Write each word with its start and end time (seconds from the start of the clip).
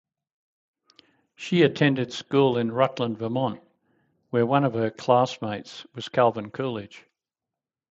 She 1.35 1.61
attended 1.61 2.11
school 2.11 2.57
in 2.57 2.71
Rutland, 2.71 3.19
Vermont 3.19 3.61
where 4.31 4.47
one 4.47 4.63
of 4.63 4.73
her 4.73 4.89
classmates 4.89 5.85
was 5.93 6.09
Calvin 6.09 6.49
Coolidge. 6.49 7.05